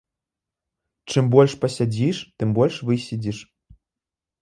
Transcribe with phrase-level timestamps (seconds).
[1.13, 3.47] Чым больш пасядзіш, тым больш выседзіш.